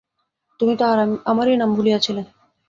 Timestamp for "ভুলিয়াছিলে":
1.75-2.21